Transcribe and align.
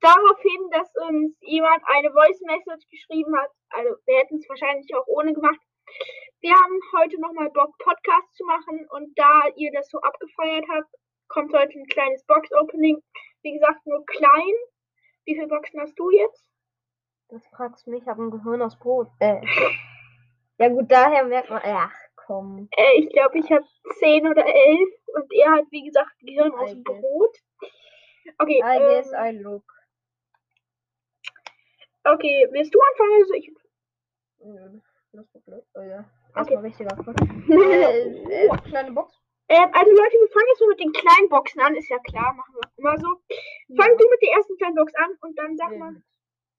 darauf 0.00 0.40
hin, 0.40 0.70
dass 0.70 0.90
uns 1.08 1.36
jemand 1.40 1.82
eine 1.86 2.10
Voice 2.12 2.40
Message 2.42 2.86
geschrieben 2.90 3.36
hat. 3.36 3.50
Also 3.70 3.96
wir 4.06 4.18
hätten 4.18 4.36
es 4.36 4.48
wahrscheinlich 4.48 4.94
auch 4.94 5.06
ohne 5.06 5.32
gemacht. 5.32 5.60
Wir 6.40 6.54
haben 6.54 6.80
heute 6.96 7.20
nochmal 7.20 7.50
Bock, 7.50 7.76
Podcast 7.78 8.34
zu 8.34 8.44
machen 8.44 8.86
und 8.90 9.18
da 9.18 9.48
ihr 9.56 9.72
das 9.72 9.88
so 9.88 9.98
abgefeiert 9.98 10.64
habt, 10.70 10.94
kommt 11.28 11.52
heute 11.52 11.78
ein 11.78 11.86
kleines 11.86 12.24
Box-Opening. 12.26 13.02
Wie 13.42 13.52
gesagt, 13.52 13.86
nur 13.86 14.04
klein. 14.06 14.54
Wie 15.24 15.34
viele 15.34 15.48
Boxen 15.48 15.80
hast 15.80 15.98
du 15.98 16.10
jetzt? 16.10 16.44
Das 17.28 17.46
fragst 17.48 17.86
du 17.86 17.90
mich, 17.90 18.02
ich 18.02 18.08
habe 18.08 18.22
ein 18.22 18.30
Gehirn 18.30 18.62
aus 18.62 18.78
Brot. 18.78 19.08
Äh. 19.20 19.40
Ja 20.58 20.68
gut, 20.68 20.90
daher 20.90 21.24
merkt 21.24 21.50
man, 21.50 21.60
ach 21.64 21.94
komm. 22.16 22.68
Äh, 22.76 23.00
ich 23.00 23.10
glaube, 23.10 23.38
ich 23.38 23.50
habe 23.50 23.64
zehn 23.98 24.26
oder 24.26 24.44
elf 24.44 24.88
und 25.14 25.32
er 25.32 25.52
hat, 25.52 25.64
wie 25.70 25.84
gesagt, 25.84 26.12
Gehirn 26.20 26.52
aus 26.52 26.72
I 26.72 26.82
guess. 26.82 27.00
Brot. 27.00 27.36
Okay, 28.38 28.62
I 28.64 28.78
guess 28.78 29.12
ähm, 29.12 29.18
I 29.18 29.42
look. 29.42 29.64
Okay, 32.14 32.46
willst 32.50 32.74
du 32.74 32.78
anfangen? 32.80 33.20
Also 33.22 33.34
ich, 33.34 33.50
Nö, 34.40 34.80
Das 35.12 35.24
ist 35.34 35.44
blöd. 35.46 35.64
Oh 35.74 35.80
ja. 35.82 36.04
Okay. 36.30 36.38
Erstmal 36.54 36.62
richtiger 36.64 36.90
Erfolg. 36.90 37.16
äh, 37.50 38.46
äh, 38.46 38.56
kleine 38.68 38.92
Box. 38.92 39.14
Ähm, 39.48 39.68
also 39.72 39.90
Leute, 39.90 40.16
wir 40.20 40.28
fangen 40.28 40.48
jetzt 40.48 40.60
mal 40.60 40.68
mit 40.68 40.80
den 40.80 40.92
kleinen 40.92 41.28
Boxen 41.30 41.60
an, 41.62 41.74
ist 41.74 41.88
ja 41.88 41.98
klar, 42.00 42.34
machen 42.34 42.54
wir 42.54 42.68
immer 42.76 42.96
so. 42.98 43.08
Fang 43.80 43.96
du 43.96 44.04
mit 44.10 44.20
der 44.22 44.32
ersten 44.36 44.56
kleinen 44.58 44.74
Box 44.76 44.92
an 44.94 45.10
und 45.22 45.38
dann 45.38 45.56
sag 45.56 45.70
mal, 45.78 45.92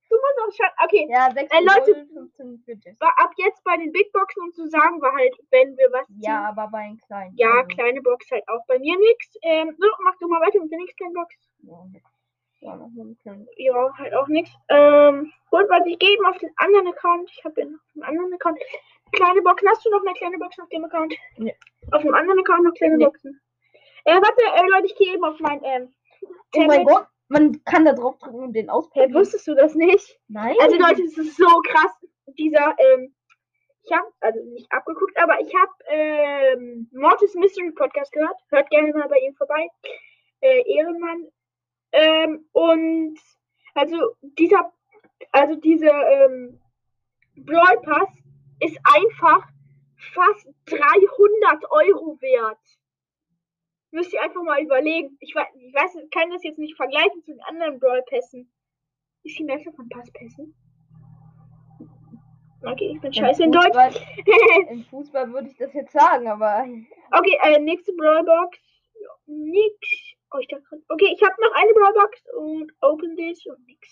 du 0.10 0.16
musst 0.18 0.40
auch 0.42 0.52
schon, 0.58 0.72
okay, 0.84 1.06
Ja, 1.08 1.30
6 1.32 1.54
Äh, 1.54 1.62
Leute- 1.62 2.08
15 2.12 2.64
für 2.66 2.74
Jess. 2.74 3.00
wa- 3.00 3.14
ab 3.18 3.32
jetzt 3.38 3.64
bei 3.64 3.78
den 3.78 3.92
Big 3.92 4.12
Boxen 4.12 4.42
und 4.42 4.56
so 4.56 4.66
sagen 4.66 5.00
wir 5.02 5.14
halt, 5.14 5.36
wenn 5.52 5.78
wir 5.78 5.88
was 5.94 6.08
ziehen. 6.08 6.22
Ja, 6.24 6.50
aber 6.50 6.68
bei 6.72 6.88
den 6.88 6.98
kleinen. 6.98 7.36
Ja, 7.38 7.52
also, 7.62 7.68
kleine 7.68 8.02
Box 8.02 8.26
halt 8.32 8.44
auch 8.50 8.66
bei 8.68 8.80
mir 8.80 8.98
nix. 8.98 9.38
Ähm, 9.44 9.76
so, 9.78 9.88
mach 10.04 10.18
du 10.18 10.28
mal 10.28 10.42
weiter 10.42 10.60
mit 10.60 10.72
der 10.72 10.80
nächsten 10.80 10.98
kleinen 10.98 11.14
Box. 11.14 11.36
Ja. 11.62 11.78
Ja 12.62 12.76
noch 12.76 12.90
mal 12.90 13.04
eine 13.06 13.16
kleine. 13.16 13.48
Ja, 13.58 13.90
halt 13.98 14.14
auch 14.14 14.28
nix. 14.28 14.50
Ähm, 14.70 15.32
gut, 15.50 15.66
was 15.70 15.86
ich 15.86 15.98
gebe 16.00 16.28
auf 16.28 16.38
den 16.38 16.52
anderen 16.58 16.88
Account. 16.88 17.30
Ich 17.32 17.44
habe 17.46 17.62
ja 17.62 17.68
noch 17.68 17.80
einen 17.96 18.04
anderen 18.04 18.34
Account. 18.34 18.60
Kleine 19.14 19.42
Boxen. 19.42 19.68
Hast 19.70 19.86
du 19.86 19.90
noch 19.90 20.02
eine 20.06 20.14
kleine 20.14 20.38
Box 20.38 20.60
auf 20.60 20.70
dem 20.70 20.86
Account? 20.86 21.14
Nee. 21.38 21.56
Auf 21.92 22.02
dem 22.04 22.14
anderen 22.14 22.40
Account 22.40 22.64
noch 22.64 22.74
kleine 22.74 22.98
Nee. 22.98 23.06
Boxen. 23.06 23.40
Äh, 24.06 24.14
warte, 24.16 24.44
äh, 24.64 24.70
Leute, 24.70 24.86
ich 24.86 24.96
gehe 24.96 25.14
eben 25.14 25.24
auf 25.24 25.40
mein, 25.40 25.62
ähm, 25.64 25.94
Oh 26.56 26.62
mein. 26.62 26.86
Gott, 26.86 27.08
man 27.30 27.64
kann 27.64 27.86
da 27.86 27.94
drauf 27.94 28.18
drücken 28.20 28.44
und 28.44 28.54
den 28.54 28.70
auspacken. 28.70 29.14
wusstest 29.14 29.48
du 29.48 29.56
das 29.56 29.74
nicht? 29.76 30.20
Nein. 30.28 30.56
Also 30.62 30.78
Leute, 30.78 31.04
es 31.04 31.18
ist 31.18 31.38
so 31.38 31.46
krass. 31.68 31.92
Dieser, 32.38 32.76
ähm, 32.78 33.16
ich 33.84 33.92
habe, 33.92 34.08
also 34.20 34.40
nicht 34.52 34.72
abgeguckt, 34.72 35.18
aber 35.18 35.40
ich 35.42 35.54
habe 35.56 35.72
ähm, 35.90 36.90
Mortis 36.92 37.34
Mystery 37.36 37.72
Podcast 37.72 38.12
gehört. 38.12 38.36
Hört 38.50 38.70
gerne 38.70 38.92
mal 38.94 39.08
bei 39.08 39.18
ihm 39.20 39.34
vorbei. 39.36 39.68
Äh, 40.42 40.62
Ehrenmann. 40.72 41.28
Ähm, 41.92 42.46
und 42.52 43.18
also 43.74 43.98
dieser, 44.22 44.72
also 45.32 45.56
dieser 45.56 46.26
ähm, 46.26 46.60
Brawl 47.36 47.82
Pass 47.82 48.10
ist 48.60 48.78
einfach 48.84 49.48
fast 50.14 50.48
300 50.66 51.72
Euro 51.72 52.20
wert. 52.22 52.60
Müsst 53.92 54.14
ihr 54.14 54.22
einfach 54.22 54.44
mal 54.44 54.62
überlegen. 54.62 55.18
Ich 55.20 55.34
weiß, 55.34 55.48
ich 55.56 55.74
weiß, 55.74 55.98
kann 56.12 56.30
das 56.30 56.44
jetzt 56.44 56.60
nicht 56.60 56.76
vergleichen 56.76 57.24
zu 57.24 57.32
den 57.32 57.42
anderen 57.42 57.80
Brawl 57.80 58.04
Pässen. 58.08 58.52
Ist 59.24 59.40
die 59.40 59.44
Messe 59.44 59.72
von 59.74 59.90
Passpässen? 59.90 60.56
Okay, 62.64 62.92
ich 62.94 63.02
bin 63.02 63.14
scheiße 63.14 63.44
in 63.44 63.52
Deutsch. 63.52 63.68
Fußball- 63.68 64.70
Im 64.70 64.84
Fußball 64.86 65.32
würde 65.34 65.48
ich 65.50 65.58
das 65.58 65.74
jetzt 65.74 65.94
sagen, 65.94 66.28
aber 66.28 66.68
okay, 67.12 67.38
äh, 67.44 67.60
nächste 67.60 67.94
Brawlbox. 67.94 68.58
Ja, 69.02 69.10
nix. 69.28 70.18
Oh, 70.32 70.38
ich 70.38 70.48
dachte, 70.48 70.66
okay, 70.90 71.12
ich 71.14 71.24
habe 71.24 71.42
noch 71.42 71.54
eine 71.54 71.74
Brawlbox 71.74 72.22
und 72.38 72.72
open 72.82 73.16
this 73.18 73.46
und 73.48 73.66
nix. 73.66 73.90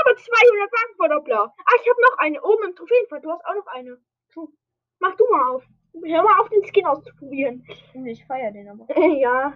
Aber 0.00 0.16
200 0.16 0.70
Markenverdoppler. 0.72 1.54
Ah, 1.56 1.76
ich 1.80 1.88
habe 1.88 2.02
noch 2.02 2.18
eine. 2.18 2.42
Oben 2.42 2.64
im 2.64 2.76
Trophäenfall. 2.76 3.20
Du 3.20 3.30
hast 3.30 3.44
auch 3.46 3.54
noch 3.54 3.66
eine. 3.68 3.98
Tu. 4.32 4.52
Mach 4.98 5.14
du 5.16 5.24
mal 5.30 5.54
auf. 5.54 5.64
Hör 6.04 6.22
mal 6.22 6.40
auf, 6.40 6.48
den 6.50 6.64
Skin 6.64 6.86
auszuprobieren. 6.86 7.66
ich 8.04 8.24
feiere 8.26 8.52
den 8.52 8.68
aber. 8.68 8.86
Ja. 9.18 9.54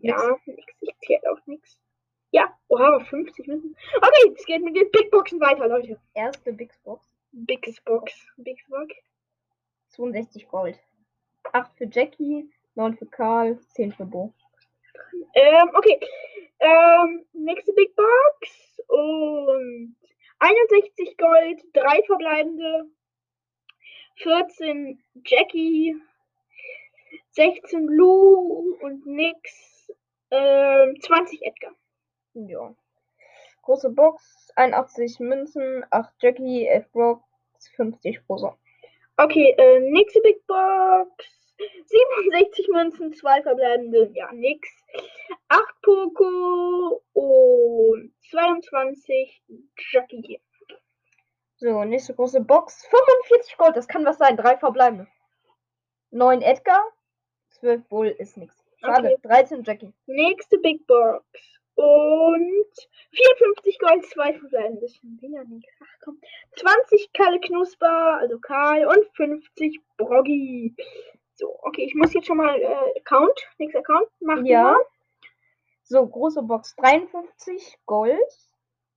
Ja, 0.00 0.36
nix. 0.46 0.74
Ich 0.80 0.94
zähle 1.00 1.32
auch 1.32 1.46
nix. 1.46 1.80
Ja, 2.30 2.56
oha, 2.68 2.88
aber 2.88 3.00
50 3.00 3.46
Münzen. 3.46 3.74
Okay, 3.96 4.34
es 4.36 4.44
geht 4.44 4.62
mit 4.62 4.76
den 4.76 4.90
Big 4.90 5.10
Boxen 5.10 5.40
weiter, 5.40 5.66
Leute. 5.66 5.98
Erste 6.14 6.52
Big 6.52 6.70
Box, 6.84 7.04
Big 7.32 7.66
Box. 7.84 8.12
Big 8.36 8.64
Box. 8.68 8.94
62 9.88 10.46
Gold. 10.48 10.78
8 11.52 11.76
für 11.76 11.88
Jackie, 11.90 12.50
9 12.74 12.96
für 12.96 13.06
Karl, 13.06 13.58
10 13.74 13.92
für 13.92 14.04
Bo. 14.04 14.34
Ähm, 15.34 15.70
okay. 15.74 16.00
Ähm, 16.60 17.24
nächste 17.32 17.72
Big 17.72 17.94
Box. 17.94 18.80
Und 18.88 19.96
61 20.38 21.16
Gold, 21.16 21.62
3 21.74 22.02
verbleibende. 22.04 22.90
14 24.16 25.02
Jackie. 25.24 25.94
16 27.30 27.86
Lou 27.86 28.76
und 28.80 29.06
nix. 29.06 29.90
Ähm, 30.30 31.00
20 31.00 31.42
Edgar. 31.42 31.72
Ja. 32.34 32.74
Große 33.62 33.90
Box, 33.90 34.50
81 34.56 35.20
Münzen, 35.20 35.84
8 35.90 36.14
Jackie, 36.20 36.66
11 36.66 36.90
Brock, 36.92 37.22
50 37.76 38.20
Rosa. 38.28 38.56
Okay, 39.16 39.54
äh, 39.58 39.80
nächste 39.80 40.20
Big 40.20 40.46
Box. 40.46 41.47
67 41.86 42.68
Münzen, 42.68 43.12
2 43.12 43.42
verbleibende. 43.42 44.10
Ja, 44.14 44.32
nix. 44.32 44.68
8 45.48 45.62
Poco 45.82 47.02
und 47.12 48.12
22 48.30 49.42
Jackie. 49.92 50.40
So, 51.56 51.84
nächste 51.84 52.14
große 52.14 52.40
Box, 52.40 52.86
45 52.86 53.56
Gold, 53.56 53.76
das 53.76 53.88
kann 53.88 54.04
was 54.04 54.18
sein, 54.18 54.36
3 54.36 54.58
verbleibende. 54.58 55.08
9 56.10 56.40
Edgar, 56.42 56.84
12 57.50 57.84
Bull 57.88 58.08
ist 58.08 58.36
nix. 58.36 58.56
Schade, 58.80 59.08
Okay. 59.08 59.28
13 59.28 59.64
Jackie. 59.64 59.92
Nächste 60.06 60.58
Big 60.58 60.86
Box. 60.86 61.24
Und 61.74 62.72
54 63.10 63.78
Gold, 63.80 64.06
2 64.06 64.34
verbleibende. 64.34 64.80
Das 64.82 64.92
ist 64.92 65.02
wieder 65.02 65.44
nicht. 65.44 65.68
Ach 65.80 65.98
komm. 66.04 66.20
20 66.56 67.12
Kalle 67.12 67.40
Knusper, 67.40 68.18
also 68.18 68.38
Karl, 68.38 68.86
und 68.86 69.04
50 69.16 69.80
Broggy. 69.96 70.74
So, 71.38 71.56
okay, 71.62 71.84
ich 71.84 71.94
muss 71.94 72.12
jetzt 72.14 72.26
schon 72.26 72.36
mal 72.36 72.60
äh, 72.60 72.98
Account. 72.98 73.48
Nächster 73.58 73.78
Account. 73.78 74.08
Mach 74.20 74.38
du 74.38 74.44
Ja. 74.44 74.72
mal. 74.72 74.76
So, 75.84 76.04
große 76.06 76.42
Box, 76.42 76.74
53 76.76 77.78
Gold, 77.86 78.18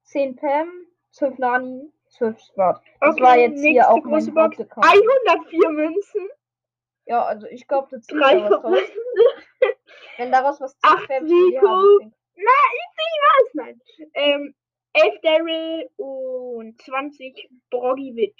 10 0.05 0.35
Pam, 0.35 0.69
12 1.11 1.37
Nani, 1.37 1.91
12 2.09 2.39
Spart. 2.39 2.81
Das 2.99 3.13
Okay, 3.15 3.23
war 3.23 3.37
jetzt 3.37 3.63
hier 3.63 3.89
auch 3.89 4.01
große 4.01 4.31
mein 4.31 4.49
Box. 4.49 4.57
Hauptaccount. 4.57 4.85
104 4.87 5.69
Münzen. 5.69 6.29
Ja, 7.05 7.23
also 7.25 7.45
ich 7.47 7.67
glaube, 7.67 7.89
du 7.91 8.01
ziehst 8.01 8.11
Drei 8.11 8.33
da 8.35 8.43
was 8.43 8.51
raus. 8.51 8.61
verbleibende. 8.61 8.97
Wenn 10.17 10.31
daraus 10.31 10.59
was 10.59 10.75
Acht 10.81 10.99
zieht, 11.01 11.09
wär 11.09 11.21
ich 11.21 11.31
Rico. 11.31 11.61
Was? 11.65 13.53
Nein. 13.53 13.81
Ähm, 14.13 14.55
11 14.93 15.21
Daryl 15.21 15.89
und 15.97 16.81
20 16.81 17.49
Brogiewicz. 17.69 18.35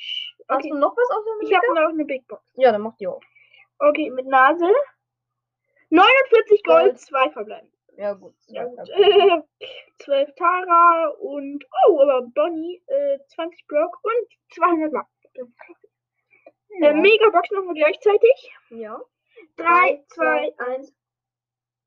Hast 0.50 0.58
Okay. 0.60 0.70
du 0.70 0.76
noch 0.78 0.96
was 0.98 1.10
auf 1.12 1.24
der 1.40 1.48
Ich 1.48 1.56
habe 1.56 1.68
noch 1.74 1.90
eine 1.90 2.06
Big 2.06 2.28
Box. 2.28 2.44
Ja, 2.56 2.72
dann 2.72 2.82
mach 2.82 2.98
die 2.98 3.08
auch. 3.08 3.22
Okay, 3.82 4.10
mit 4.12 4.28
Nase. 4.28 4.72
49 5.90 6.64
Gold, 6.64 6.86
Gold. 6.86 7.00
2 7.00 7.30
verbleiben. 7.32 7.72
Ja, 7.98 8.14
gut. 8.14 8.36
Ja, 8.48 8.66
gut. 8.66 8.80
Okay. 8.80 9.42
12 10.04 10.36
Tara 10.36 11.08
und, 11.20 11.64
oh, 11.88 12.00
aber 12.00 12.22
Bonnie, 12.34 12.82
äh, 12.88 13.20
20 13.28 13.68
Brock 13.68 13.98
und 14.04 14.56
200 14.56 14.92
Mark. 14.94 15.08
Ja. 15.36 16.90
Äh, 16.90 16.94
Megabox 16.94 17.52
nochmal 17.52 17.76
gleichzeitig. 17.76 18.52
ja. 18.70 19.00
3, 19.58 20.04
2, 20.08 20.54
1, 20.58 20.94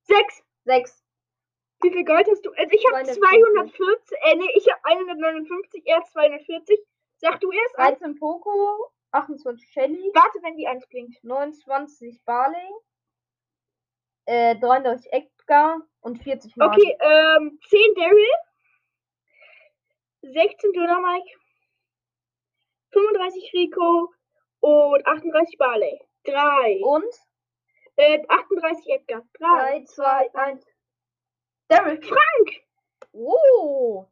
6. 0.02 0.44
6. 0.64 1.04
Wie 1.82 1.90
viel 1.92 2.04
Gold 2.04 2.26
hast 2.28 2.44
du? 2.44 2.50
Also 2.52 2.70
ich 2.70 2.84
habe 2.86 3.04
240. 3.04 3.76
240, 3.76 4.18
äh, 4.22 4.36
nee, 4.36 4.50
ich 4.54 4.70
habe 4.70 4.80
159, 4.84 5.82
er 5.86 5.96
hat 5.98 6.08
240. 6.08 6.78
Sag 7.16 7.40
du 7.40 7.50
erst. 7.52 7.78
eins. 7.78 7.98
13 7.98 8.18
Poco, 8.18 8.90
28 9.14 9.68
Shelly, 9.72 10.10
Warte, 10.14 10.42
wenn 10.42 10.56
die 10.56 10.66
1 10.66 10.86
blinkt. 10.88 11.22
29 11.24 12.22
Barley, 12.24 12.68
äh, 14.26 14.56
33 14.56 15.12
Edgar 15.12 15.80
und 16.00 16.22
40 16.22 16.56
Nani. 16.56 16.76
Okay, 16.76 16.96
ähm, 17.00 17.58
10 17.68 17.94
Daryl. 17.94 18.26
16 20.22 20.72
Dynamite. 20.72 21.30
35 22.92 23.52
Rico. 23.52 24.12
Und 24.60 25.06
38 25.06 25.58
Barley. 25.58 26.00
3. 26.24 26.80
Und 26.82 27.04
Äh, 27.96 28.24
38 28.28 28.88
Edgar. 28.88 29.22
3. 29.38 29.80
3, 29.80 29.84
2, 29.84 30.34
1. 30.34 30.66
Daryl. 31.68 32.02
Frank! 32.02 32.64
Oh! 33.12 34.06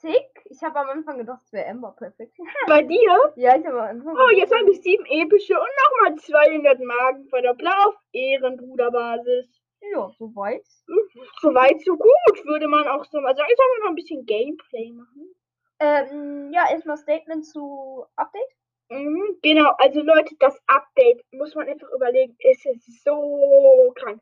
Sick. 0.00 0.30
Ich 0.44 0.62
habe 0.62 0.78
am 0.78 0.88
Anfang 0.90 1.18
gedacht, 1.18 1.42
es 1.44 1.52
wäre 1.52 1.66
Ember 1.66 1.92
perfekt. 1.96 2.36
Bei 2.68 2.82
dir? 2.82 3.32
ja, 3.36 3.56
ich 3.56 3.66
habe 3.66 3.80
am 3.80 3.88
Anfang 3.88 4.16
Oh, 4.16 4.30
jetzt 4.36 4.54
habe 4.54 4.70
ich 4.70 4.80
7 4.80 5.04
epische 5.06 5.54
und 5.54 5.68
nochmal 5.84 6.16
200 6.16 6.80
Magen 6.80 7.28
Verdoppler 7.28 7.74
auf 7.86 7.94
Ehrenbruderbasis. 8.12 9.60
Ja, 9.92 10.10
soweit. 10.18 10.64
Soweit, 11.40 11.80
so 11.82 11.96
gut, 11.96 12.44
würde 12.44 12.66
man 12.68 12.86
auch 12.88 13.04
so 13.04 13.20
mal 13.20 13.34
sagen. 13.36 13.48
Sollen 13.56 13.70
wir 13.76 13.84
noch 13.84 13.90
ein 13.90 13.94
bisschen 13.94 14.26
Gameplay 14.26 14.92
machen? 14.92 15.34
Ähm, 15.80 16.52
ja, 16.52 16.68
erstmal 16.70 16.96
Statement 16.96 17.46
zu 17.46 18.04
Update. 18.16 18.58
Mhm, 18.90 19.38
genau, 19.42 19.72
also 19.78 20.00
Leute, 20.00 20.34
das 20.38 20.58
Update 20.66 21.24
muss 21.30 21.54
man 21.54 21.68
einfach 21.68 21.88
überlegen, 21.94 22.34
ist 22.38 22.66
es 22.66 23.02
so 23.04 23.92
krank. 23.94 24.20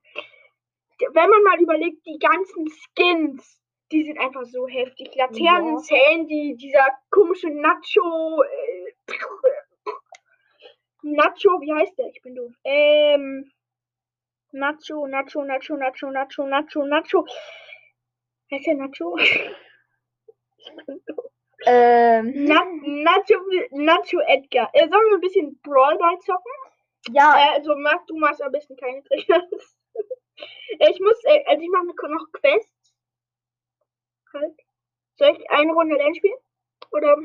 Wenn 1.12 1.31
man 1.31 1.43
mal 1.43 1.61
überlegt, 1.61 2.05
die 2.06 2.19
ganzen 2.19 2.67
Skins, 2.69 3.61
die 3.93 4.05
sind 4.05 4.19
einfach 4.19 4.44
so 4.44 4.67
heftig. 4.69 5.15
Laternen, 5.15 5.75
Ja. 5.75 5.79
Sandy, 5.79 6.56
dieser 6.56 6.87
komische 7.11 7.49
Nacho. 7.50 8.43
Äh, 8.43 8.93
Nacho, 11.03 11.61
wie 11.61 11.73
heißt 11.73 11.97
der? 11.99 12.06
Ich 12.09 12.21
bin 12.23 12.35
doof. 12.35 12.53
Ähm. 12.65 13.50
Nacho, 14.53 15.06
Nacho, 15.06 15.43
Nacho, 15.44 15.77
Nacho, 15.77 16.11
Nacho, 16.11 16.47
Nacho, 16.47 16.85
Nacho. 16.85 17.27
Heißt 18.50 18.67
der 18.67 18.75
Nacho? 18.75 19.17
ich 19.19 19.44
bin 20.87 21.00
doof. 21.06 21.25
Ähm, 21.67 22.44
Na, 22.44 22.65
Nacho, 22.83 23.41
Nacho 23.73 24.21
Edgar. 24.27 24.71
Äh, 24.73 24.88
sollen 24.88 25.06
wir 25.11 25.15
ein 25.17 25.21
bisschen 25.21 25.61
Brawl 25.62 25.97
Ball 25.99 26.19
zocken? 26.21 26.53
ja, 27.11 27.35
Äh, 27.37 27.56
also, 27.56 27.77
Marc, 27.77 28.06
du 28.06 28.17
machst 28.17 28.43
am 28.43 28.53
besten 28.53 28.77
keine 28.77 29.03
Tricks. 29.05 29.27
ich 30.35 31.00
muss, 31.00 31.25
äh, 31.25 31.44
also 31.47 31.62
ich 31.62 31.69
mache 31.71 32.09
noch 32.09 32.27
Quests. 32.33 32.71
Halt. 34.41 34.55
Soll 35.19 35.37
ich 35.38 35.50
eine 35.50 35.73
Runde 35.73 35.97
Lernen 35.97 36.15
spielen? 36.15 36.37
Oder? 36.93 37.17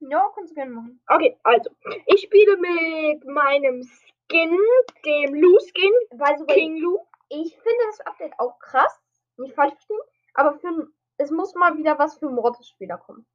ja, 0.00 0.30
kannst 0.34 0.52
du 0.52 0.54
gerne 0.54 0.72
machen. 0.72 1.00
Okay, 1.08 1.36
also. 1.42 1.70
Ich 2.06 2.22
spiele 2.22 2.56
mit 2.56 3.24
meinem 3.26 3.82
Skin, 3.82 4.56
dem 5.04 5.34
Lu-Skin, 5.34 5.92
By 6.12 6.34
the 6.38 6.46
way, 6.46 6.54
King 6.54 6.76
Lu. 6.78 6.98
ich 7.28 7.54
finde 7.54 7.84
das 7.86 8.00
Update 8.06 8.32
auch 8.38 8.58
krass. 8.58 9.00
Nicht 9.36 9.54
falsch 9.54 9.74
verstehen. 9.74 10.00
Aber 10.34 10.58
für, 10.58 10.88
es 11.18 11.30
muss 11.30 11.54
mal 11.54 11.76
wieder 11.76 11.98
was 11.98 12.18
für 12.18 12.30
Mortis-Spieler 12.30 12.98
kommen. 12.98 13.26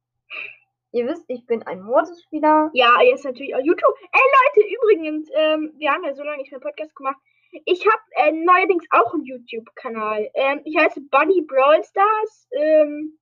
Ihr 0.92 1.06
wisst, 1.06 1.24
ich 1.28 1.44
bin 1.46 1.62
ein 1.64 1.82
Mortis-Spieler. 1.82 2.70
Ja, 2.72 3.00
jetzt 3.02 3.24
natürlich 3.24 3.54
auch 3.54 3.60
YouTube. 3.60 3.94
Ey 4.12 4.20
Leute, 4.20 4.68
übrigens, 4.74 5.28
ähm, 5.34 5.74
wir 5.76 5.92
haben 5.92 6.04
ja 6.04 6.14
so 6.14 6.22
lange 6.22 6.38
nicht 6.38 6.50
mehr 6.50 6.60
Podcast 6.60 6.94
gemacht. 6.94 7.16
Ich 7.64 7.86
habe 7.86 8.02
äh, 8.16 8.32
neuerdings 8.32 8.84
auch 8.90 9.12
einen 9.14 9.24
YouTube-Kanal. 9.24 10.30
Ähm, 10.34 10.62
ich 10.64 10.76
heiße 10.76 11.00
Buddy 11.10 11.42
Brawl 11.42 11.82
Stars. 11.84 12.48
Ähm, 12.52 13.18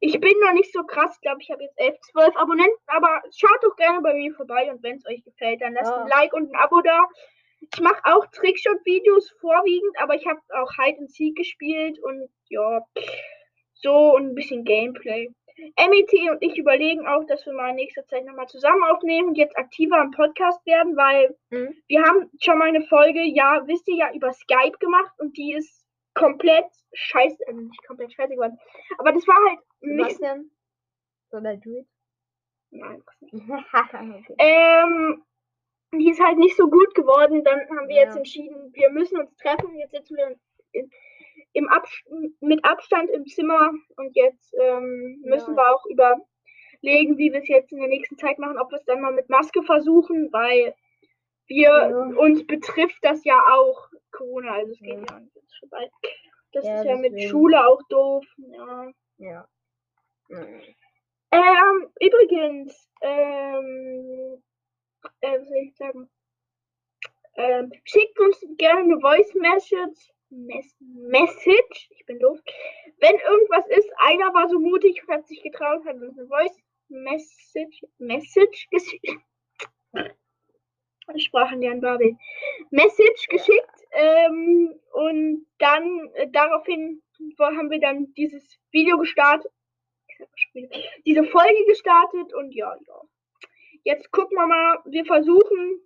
ich 0.00 0.20
bin 0.20 0.34
noch 0.40 0.52
nicht 0.52 0.72
so 0.72 0.82
krass, 0.84 1.18
glaube 1.20 1.38
ich, 1.42 1.50
habe 1.50 1.62
jetzt 1.62 1.78
11, 1.78 1.96
12 2.12 2.36
Abonnenten, 2.36 2.76
aber 2.86 3.22
schaut 3.36 3.62
doch 3.62 3.76
gerne 3.76 4.00
bei 4.02 4.14
mir 4.14 4.32
vorbei 4.34 4.70
und 4.70 4.82
wenn 4.82 4.96
es 4.96 5.06
euch 5.06 5.22
gefällt, 5.24 5.60
dann 5.60 5.74
lasst 5.74 5.90
Ja. 5.90 6.02
ein 6.02 6.08
Like 6.08 6.32
und 6.32 6.50
ein 6.50 6.56
Abo 6.56 6.80
da. 6.82 7.06
Ich 7.60 7.80
mache 7.80 8.00
auch 8.04 8.24
Trickshot-Videos 8.26 9.30
vorwiegend, 9.40 9.96
aber 10.00 10.14
ich 10.14 10.26
habe 10.26 10.40
auch 10.54 10.70
Hide 10.76 10.98
and 10.98 11.10
Seek 11.10 11.36
gespielt 11.36 11.98
und 12.02 12.28
ja, 12.48 12.82
so 13.74 14.14
und 14.14 14.28
ein 14.28 14.34
bisschen 14.34 14.64
Gameplay. 14.64 15.28
MET 15.76 16.12
und 16.30 16.40
ich 16.40 16.56
überlegen 16.56 17.08
auch, 17.08 17.24
dass 17.26 17.44
wir 17.44 17.52
mal 17.52 17.70
in 17.70 17.76
nächster 17.76 18.06
Zeit 18.06 18.24
nochmal 18.24 18.46
zusammen 18.46 18.84
aufnehmen 18.84 19.30
und 19.30 19.34
jetzt 19.38 19.58
aktiver 19.58 19.96
am 19.98 20.12
Podcast 20.12 20.64
werden, 20.66 20.96
weil 20.96 21.36
Mhm. 21.50 21.74
wir 21.88 22.02
haben 22.04 22.30
schon 22.40 22.58
mal 22.58 22.68
eine 22.68 22.82
Folge, 22.82 23.22
ja, 23.22 23.62
wisst 23.66 23.88
ihr 23.88 23.96
ja, 23.96 24.12
über 24.14 24.32
Skype 24.32 24.78
gemacht 24.78 25.12
und 25.18 25.36
die 25.36 25.54
ist 25.54 25.77
komplett 26.18 26.66
scheiße, 26.92 27.46
also 27.46 27.60
nicht 27.60 27.86
komplett 27.86 28.12
scheiße 28.12 28.34
geworden. 28.34 28.58
Aber 28.98 29.12
das 29.12 29.26
war 29.26 29.36
halt 29.48 29.60
nicht. 29.80 30.10
Sebastian, 30.10 30.50
soll 31.30 31.46
I 31.46 31.56
do 31.60 31.78
it? 31.78 31.86
Nein, 32.70 33.02
okay. 33.02 33.32
Ähm, 34.38 35.24
die 35.94 36.10
ist 36.10 36.20
halt 36.20 36.38
nicht 36.38 36.56
so 36.56 36.68
gut 36.68 36.94
geworden. 36.94 37.44
Dann 37.44 37.60
haben 37.70 37.88
wir 37.88 37.96
Ja. 37.96 38.02
jetzt 38.04 38.16
entschieden, 38.16 38.72
wir 38.74 38.90
müssen 38.90 39.18
uns 39.18 39.34
treffen. 39.36 39.74
Jetzt 39.76 39.92
sitzen 39.92 40.16
wir 40.16 40.36
in, 40.72 40.90
im 41.54 41.68
Abs 41.68 41.90
mit 42.40 42.64
Abstand 42.64 43.10
im 43.10 43.26
Zimmer 43.26 43.72
und 43.96 44.14
jetzt 44.16 44.54
ähm, 44.60 45.22
müssen 45.24 45.56
Ja. 45.56 45.56
wir 45.56 45.74
auch 45.74 45.84
überlegen, 45.86 47.16
wie 47.18 47.32
wir 47.32 47.40
es 47.40 47.48
jetzt 47.48 47.72
in 47.72 47.78
der 47.78 47.88
nächsten 47.88 48.18
Zeit 48.18 48.38
machen, 48.38 48.58
ob 48.58 48.70
wir 48.70 48.78
es 48.78 48.84
dann 48.84 49.00
mal 49.00 49.12
mit 49.12 49.28
Maske 49.30 49.62
versuchen, 49.62 50.32
weil 50.32 50.74
wir 51.46 51.68
Ja. 51.68 51.86
uns 52.18 52.46
betrifft 52.46 52.98
das 53.02 53.24
ja 53.24 53.40
auch 53.50 53.87
Corona, 54.10 54.52
also 54.54 54.72
es 54.72 54.78
geht 54.80 54.94
Ja. 54.94 55.04
ja, 55.10 55.20
nicht 55.20 55.34
jetzt 55.36 55.58
vorbei. 55.58 55.90
Das 56.52 56.64
Ja, 56.64 56.80
ist 56.80 56.86
ja 56.86 56.96
mit. 56.96 57.22
Schule 57.22 57.66
auch 57.66 57.80
doof. 57.88 58.24
Ja. 58.38 58.90
Ja. 59.18 59.48
Mhm. 60.28 60.62
Ähm, 61.30 61.92
übrigens, 62.00 62.88
ähm, 63.02 64.42
äh, 65.20 65.38
was 65.38 65.48
soll 65.48 65.58
ich 65.58 65.76
sagen? 65.76 66.10
Ähm, 67.34 67.70
schickt 67.84 68.18
uns 68.18 68.44
gerne 68.56 68.80
eine 68.80 69.00
Voice 69.00 69.34
Message. 69.34 70.12
Mes 70.30 70.74
Message. 70.80 71.88
Ich 71.90 72.04
bin 72.06 72.18
doof. 72.18 72.38
Wenn 72.98 73.16
irgendwas 73.16 73.66
ist, 73.68 73.90
einer 73.98 74.32
war 74.34 74.48
so 74.48 74.58
mutig 74.58 75.02
und 75.06 75.14
hat 75.14 75.26
sich 75.26 75.42
getraut, 75.42 75.84
hat 75.86 75.96
uns 75.96 76.18
eine 76.18 76.28
Voice 76.28 76.58
Message, 76.88 77.84
Message 77.98 78.68
geschickt. 78.70 79.20
Sprachen 81.16 81.60
lernen 81.60 81.80
Babel. 81.80 82.16
Message 82.70 83.28
geschickt. 83.28 83.77
Ähm, 83.92 84.74
und 84.92 85.46
dann 85.58 86.10
äh, 86.14 86.28
daraufhin 86.30 87.02
haben 87.40 87.70
wir 87.70 87.80
dann 87.80 88.12
dieses 88.14 88.58
Video 88.70 88.98
gestartet 88.98 89.50
diese 91.06 91.24
Folge 91.24 91.64
gestartet 91.66 92.34
und 92.34 92.52
ja, 92.52 92.74
ja. 92.86 93.00
Jetzt 93.84 94.10
gucken 94.10 94.36
wir 94.36 94.46
mal, 94.46 94.78
wir 94.86 95.04
versuchen 95.04 95.80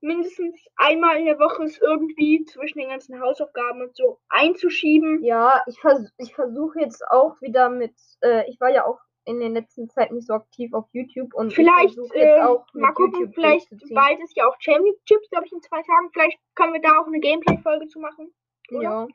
mindestens 0.00 0.60
einmal 0.76 1.18
in 1.18 1.26
der 1.26 1.38
Woche 1.38 1.64
es 1.64 1.78
irgendwie 1.78 2.44
zwischen 2.44 2.78
den 2.78 2.90
ganzen 2.90 3.20
Hausaufgaben 3.20 3.80
und 3.80 3.96
so 3.96 4.20
einzuschieben. 4.28 5.24
Ja, 5.24 5.62
ich, 5.66 5.80
vers 5.80 6.12
ich 6.18 6.34
versuche 6.34 6.80
jetzt 6.80 7.02
auch 7.08 7.40
wieder 7.40 7.70
mit, 7.70 7.94
äh, 8.20 8.48
ich 8.50 8.60
war 8.60 8.70
ja 8.70 8.84
auch 8.86 9.00
in 9.24 9.40
den 9.40 9.54
letzten 9.54 9.88
Zeiten 9.88 10.16
nicht 10.16 10.26
so 10.26 10.34
aktiv 10.34 10.72
auf 10.74 10.86
YouTube 10.92 11.32
und 11.34 11.52
Vielleicht, 11.52 11.96
äh, 12.14 12.40
auch 12.40 12.66
mal 12.74 12.92
gucken, 12.92 13.20
YouTube 13.20 13.34
vielleicht 13.34 13.68
bald 13.92 14.20
ist 14.20 14.36
ja 14.36 14.48
auch 14.48 14.56
Championships, 14.58 15.30
glaube 15.30 15.46
ich, 15.46 15.52
in 15.52 15.62
zwei 15.62 15.82
Tagen. 15.82 16.10
Vielleicht 16.12 16.38
können 16.54 16.72
wir 16.72 16.80
da 16.80 16.98
auch 16.98 17.06
eine 17.06 17.20
Gameplay-Folge 17.20 17.86
zu 17.88 18.00
machen. 18.00 18.32
oder? 18.70 18.82
Ja, 18.82 19.08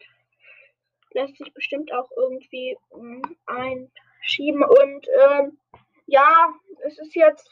lässt 1.11 1.37
sich 1.37 1.53
bestimmt 1.53 1.91
auch 1.93 2.09
irgendwie 2.15 2.77
ähm, 2.93 3.21
einschieben. 3.45 4.63
Und 4.63 5.07
ähm, 5.29 5.57
ja, 6.05 6.53
es 6.85 6.97
ist 6.99 7.15
jetzt 7.15 7.49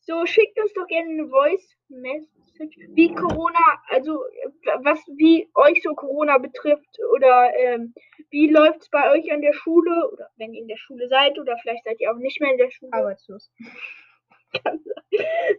so, 0.00 0.26
schickt 0.26 0.58
uns 0.58 0.72
doch 0.72 0.86
gerne 0.86 1.10
eine 1.10 1.28
Voice 1.28 1.76
Message, 1.88 2.76
wie 2.94 3.14
Corona, 3.14 3.82
also 3.88 4.24
was 4.82 4.98
wie 5.16 5.48
euch 5.54 5.82
so 5.82 5.94
Corona 5.94 6.38
betrifft 6.38 6.98
oder 7.12 7.50
ähm, 7.56 7.94
wie 8.30 8.48
läuft 8.48 8.82
es 8.82 8.88
bei 8.88 9.10
euch 9.10 9.32
an 9.32 9.42
der 9.42 9.52
Schule 9.52 10.10
oder 10.10 10.30
wenn 10.36 10.54
ihr 10.54 10.62
in 10.62 10.68
der 10.68 10.76
Schule 10.76 11.08
seid 11.08 11.38
oder 11.38 11.56
vielleicht 11.58 11.84
seid 11.84 12.00
ihr 12.00 12.12
auch 12.12 12.18
nicht 12.18 12.40
mehr 12.40 12.52
in 12.52 12.58
der 12.58 12.70
Schule. 12.70 12.92
arbeitslos. 12.92 13.50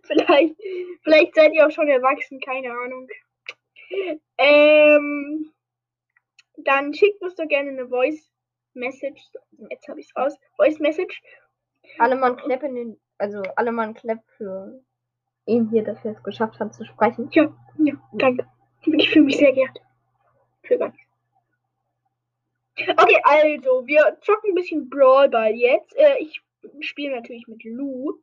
vielleicht, 0.03 0.55
vielleicht 1.03 1.35
seid 1.35 1.53
ihr 1.53 1.65
auch 1.65 1.71
schon 1.71 1.87
erwachsen, 1.87 2.39
keine 2.39 2.71
Ahnung. 2.71 3.07
Ähm, 4.37 5.51
dann 6.57 6.93
schickt 6.93 7.21
uns 7.21 7.35
doch 7.35 7.47
gerne 7.47 7.69
eine 7.69 7.87
Voice 7.87 8.31
Message. 8.73 9.21
Jetzt 9.69 9.87
habe 9.87 9.99
ich 9.99 10.07
es 10.07 10.15
raus. 10.15 10.37
Voice 10.55 10.79
Message. 10.79 11.21
Alle 11.97 12.15
Mann 12.15 12.37
Klepp 12.37 12.63
in 12.63 12.75
den, 12.75 12.99
also 13.17 13.41
alle 13.55 13.71
Mann 13.71 13.93
Klepp 13.93 14.19
für 14.37 14.81
ihn 15.45 15.69
hier, 15.69 15.83
dass 15.83 16.03
er 16.05 16.11
es 16.11 16.23
geschafft 16.23 16.59
hat 16.59 16.73
zu 16.73 16.85
sprechen. 16.85 17.29
Ja, 17.31 17.53
ja, 17.79 17.93
danke. 18.13 18.45
Ich 18.83 19.09
fühle 19.09 19.25
mich 19.25 19.37
sehr 19.37 19.53
geehrt. 19.53 19.77
Für 20.63 20.77
gar 20.77 20.89
nichts. 20.89 21.00
Okay, 22.77 23.21
also, 23.23 23.85
wir 23.85 24.17
zocken 24.21 24.51
ein 24.51 24.55
bisschen 24.55 24.89
Brawl 24.89 25.29
Ball 25.29 25.53
jetzt. 25.53 25.95
Äh, 25.97 26.17
ich 26.19 26.41
spiele 26.79 27.15
natürlich 27.15 27.47
mit 27.47 27.63
Lou. 27.63 28.13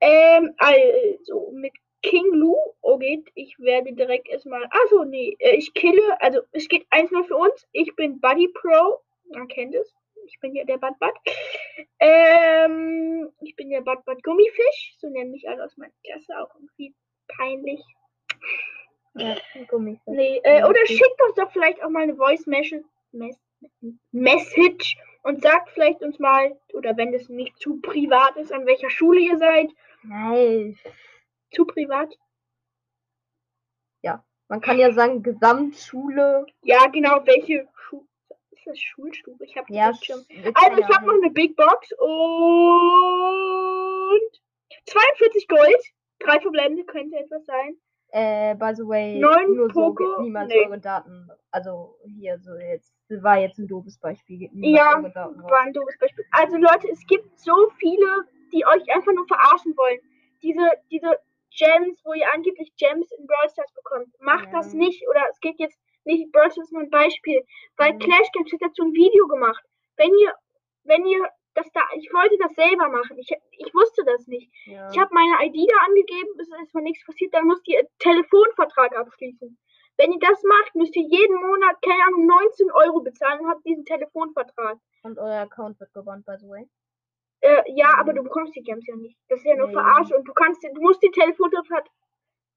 Ähm, 0.00 0.54
also, 0.58 1.50
mit 1.52 1.72
King 2.02 2.32
Lou. 2.32 2.56
Okay, 2.82 3.22
ich 3.34 3.58
werde 3.58 3.92
direkt 3.92 4.28
erstmal. 4.28 4.64
Achso, 4.70 5.04
nee, 5.04 5.36
äh, 5.38 5.56
ich 5.56 5.72
kille. 5.74 6.20
Also, 6.20 6.40
es 6.52 6.68
geht 6.68 6.86
1-0 6.90 7.24
für 7.24 7.36
uns. 7.36 7.66
Ich 7.72 7.94
bin 7.96 8.20
Buddy 8.20 8.48
Pro. 8.48 9.00
Man 9.32 9.48
kennt 9.48 9.74
es. 9.74 9.94
Ich 10.26 10.38
bin 10.40 10.54
ja 10.54 10.64
der 10.64 10.78
Bud 10.78 10.98
Bud. 10.98 11.14
Ähm, 11.98 13.30
ich 13.42 13.56
bin 13.56 13.70
der 13.70 13.80
Bud 13.80 14.04
Bud 14.04 14.22
Gummifisch. 14.22 14.96
So 14.98 15.08
nennen 15.08 15.30
mich 15.30 15.48
alle 15.48 15.64
aus 15.64 15.76
meiner 15.76 15.92
Klasse 16.04 16.38
auch 16.38 16.54
irgendwie 16.54 16.94
peinlich. 17.28 17.80
Ja, 19.14 19.36
Gummi. 19.68 19.98
Nee, 20.06 20.40
äh, 20.44 20.64
oder 20.64 20.86
schickt 20.86 21.22
uns 21.26 21.34
doch 21.34 21.50
vielleicht 21.52 21.82
auch 21.82 21.90
mal 21.90 22.02
eine 22.02 22.16
Voice 22.16 22.46
Message, 22.46 22.84
Mes 23.12 23.36
Message 24.10 24.96
und 25.22 25.42
sagt 25.42 25.70
vielleicht 25.70 26.02
uns 26.02 26.18
mal, 26.18 26.58
oder 26.72 26.96
wenn 26.96 27.12
das 27.12 27.28
nicht 27.28 27.58
zu 27.58 27.80
privat 27.80 28.36
ist, 28.36 28.52
an 28.52 28.66
welcher 28.66 28.90
Schule 28.90 29.20
ihr 29.20 29.38
seid. 29.38 29.70
Nein. 30.02 30.78
Zu 31.50 31.66
privat? 31.66 32.16
Man 34.50 34.60
kann 34.60 34.78
ja 34.80 34.92
sagen, 34.92 35.22
Gesamtschule. 35.22 36.44
Ja, 36.64 36.88
genau, 36.88 37.24
welche 37.24 37.68
Schule. 37.72 38.08
Ist 38.50 38.66
das 38.66 38.80
Schulstufe? 38.80 39.44
Ich 39.44 39.56
habe 39.56 39.72
Ja, 39.72 39.86
Also, 39.86 40.24
ich 40.28 40.44
ja, 40.44 40.96
habe 40.96 41.06
noch 41.06 41.14
eine 41.14 41.30
Big 41.30 41.54
Box 41.54 41.92
und 41.92 42.10
42 44.86 45.46
Gold. 45.46 45.92
Drei 46.18 46.40
verbleibende 46.40 46.84
könnte 46.84 47.16
etwas 47.16 47.44
sein. 47.46 47.76
Äh, 48.12 48.54
by 48.56 48.72
the 48.74 48.82
way, 48.86 49.18
Neun 49.20 49.54
nur 49.54 49.68
so 49.72 49.92
Poco? 49.94 49.94
geht 50.16 50.18
niemals 50.24 50.48
Nee. 50.48 50.66
eure 50.66 50.78
Daten. 50.80 51.28
Also 51.52 51.96
hier 52.04 52.38
so 52.40 52.54
jetzt 52.56 52.92
war 53.22 53.38
jetzt 53.38 53.58
ein 53.58 53.68
doofes 53.68 53.98
Beispiel. 53.98 54.48
Ja, 54.52 55.02
war 55.02 55.60
ein 55.60 55.72
doofes 55.72 55.98
Beispiel. 55.98 56.24
Also 56.32 56.56
Leute, 56.56 56.88
es 56.90 57.04
gibt 57.06 57.38
so 57.38 57.70
viele, 57.78 58.24
die 58.52 58.64
euch 58.66 58.94
einfach 58.94 59.12
nur 59.12 59.26
verarschen 59.26 59.76
wollen. 59.76 59.98
Diese, 60.42 60.70
diese 60.90 61.18
Gems, 61.56 62.00
wo 62.04 62.12
ihr 62.14 62.26
angeblich 62.34 62.72
Gems 62.76 63.10
in 63.12 63.26
Brawl 63.26 63.48
Stars 63.50 63.72
bekommt. 63.74 64.08
Macht 64.20 64.46
Ja. 64.46 64.58
das 64.58 64.72
nicht. 64.74 65.06
Oder 65.08 65.22
es 65.30 65.38
geht 65.40 65.58
jetzt 65.58 65.78
nicht, 66.04 66.30
Brawl 66.32 66.50
Stars 66.50 66.66
ist 66.66 66.72
nur 66.72 66.82
ein 66.82 66.90
Beispiel. 66.90 67.44
Weil 67.76 67.94
Mhm. 67.94 67.98
Clash 67.98 68.30
Games 68.32 68.52
hat 68.52 68.60
dazu 68.62 68.82
ein 68.84 68.92
Video 68.92 69.26
gemacht. 69.28 69.62
Wenn 69.96 70.10
ihr, 70.14 70.32
wenn 70.84 71.04
ihr 71.06 71.28
das 71.54 71.70
da, 71.72 71.80
ich 71.96 72.12
wollte 72.12 72.36
das 72.38 72.52
selber 72.54 72.88
machen. 72.88 73.18
Ich, 73.18 73.30
ich 73.58 73.74
wusste 73.74 74.04
das 74.04 74.26
nicht. 74.26 74.50
Ja. 74.66 74.88
Ich 74.90 74.98
habe 74.98 75.12
meine 75.12 75.34
ID 75.46 75.70
da 75.70 75.76
angegeben, 75.86 76.36
bis 76.36 76.50
erstmal 76.50 76.82
nichts 76.84 77.04
passiert, 77.04 77.34
dann 77.34 77.46
müsst 77.46 77.66
ihr 77.68 77.80
einen 77.80 77.88
Telefonvertrag 77.98 78.96
abschließen. 78.96 79.58
Wenn 79.98 80.12
ihr 80.12 80.18
das 80.20 80.42
macht, 80.44 80.74
müsst 80.74 80.96
ihr 80.96 81.02
jeden 81.02 81.36
Monat, 81.42 81.76
keine 81.82 82.02
Ahnung, 82.04 82.26
19 82.26 82.70
Euro 82.72 83.00
bezahlen 83.00 83.40
und 83.40 83.48
habt 83.50 83.66
diesen 83.66 83.84
Telefonvertrag. 83.84 84.78
Und 85.02 85.18
euer 85.18 85.40
Account 85.42 85.78
wird 85.80 85.92
gebannt, 85.92 86.24
by 86.24 86.36
the 86.38 86.48
way. 86.48 86.68
Äh, 87.42 87.62
ja, 87.74 87.88
Mhm. 87.94 88.00
aber 88.00 88.12
du 88.14 88.22
bekommst 88.22 88.54
die 88.56 88.62
Gems 88.62 88.86
ja 88.86 88.96
nicht. 88.96 89.18
Das 89.28 89.40
ist 89.40 89.46
ja 89.46 89.56
nur 89.56 89.66
Nee. 89.68 89.74
Verarsche 89.74 90.16
und 90.16 90.24
du 90.26 90.32
kannst, 90.32 90.62
du 90.62 90.80
musst 90.80 91.02
die 91.02 91.10
Telefonvertrag, 91.10 91.86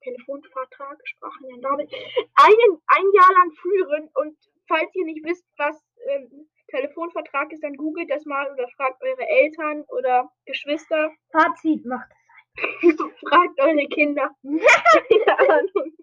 Telefonvertrag, 0.01 0.97
Sprachenlern, 1.05 1.61
damit, 1.61 1.91
einen, 2.35 2.81
ein 2.87 3.05
Jahr 3.13 3.31
lang 3.33 3.51
führen 3.53 4.09
und 4.15 4.37
falls 4.67 4.93
ihr 4.95 5.05
nicht 5.05 5.23
wisst, 5.25 5.45
was 5.57 5.81
ähm, 6.09 6.49
Telefonvertrag 6.73 7.51
ist, 7.51 7.63
dann 7.63 7.75
googelt 7.75 8.09
das 8.09 8.25
mal 8.25 8.51
oder 8.51 8.67
fragt 8.75 9.01
eure 9.03 9.27
Eltern 9.27 9.83
oder 9.89 10.29
Geschwister. 10.45 11.11
Fazit 11.31 11.85
macht. 11.85 12.09
Fragt 13.29 13.59
eure 13.61 13.87
Kinder. 13.87 14.29
Keine 14.43 15.39
Ahnung. 15.49 15.93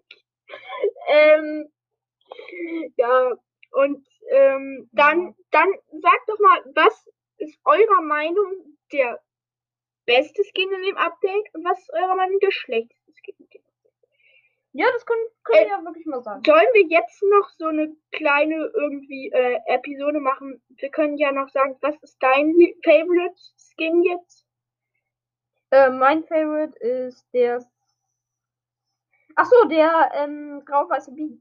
ähm, 1.08 1.72
ja, 2.96 3.32
und 3.72 4.06
ähm, 4.30 4.88
dann, 4.92 5.34
dann 5.50 5.70
sagt 5.90 6.28
doch 6.28 6.38
mal, 6.40 6.60
was 6.74 7.08
ist 7.38 7.58
eurer 7.64 8.02
Meinung 8.02 8.76
der 8.92 9.20
beste 10.06 10.42
Skin 10.44 10.72
in 10.72 10.82
dem 10.82 10.96
Update 10.96 11.54
und 11.54 11.64
was 11.64 11.78
ist 11.78 11.92
eurer 11.92 12.16
Meinung 12.16 12.38
der 12.40 12.50
schlechteste 12.50 13.12
Skin? 13.12 13.34
in 13.38 13.48
dem 13.50 13.59
Ja, 14.72 14.86
das 14.92 15.04
können, 15.04 15.20
können 15.44 15.58
Äh, 15.58 15.64
wir 15.64 15.68
ja 15.78 15.84
wirklich 15.84 16.06
mal 16.06 16.22
sagen. 16.22 16.42
Sollen 16.44 16.68
wir 16.74 16.86
jetzt 16.86 17.22
noch 17.22 17.48
so 17.58 17.66
eine 17.66 17.92
kleine 18.12 18.70
irgendwie 18.74 19.30
äh, 19.32 19.58
Episode 19.66 20.20
machen? 20.20 20.62
Wir 20.68 20.90
können 20.90 21.18
ja 21.18 21.32
noch 21.32 21.48
sagen, 21.48 21.76
was 21.80 21.96
ist 22.02 22.18
dein 22.22 22.54
Favorite 22.84 23.34
Skin 23.56 24.02
jetzt? 24.04 24.46
Äh, 25.70 25.90
mein 25.90 26.24
Favorite 26.24 26.78
ist 26.78 27.26
der. 27.32 27.64
Ach 29.36 29.46
so, 29.46 29.68
der 29.68 30.10
ähm, 30.14 30.62
grau-weiße 30.64 31.12
Bi. 31.12 31.40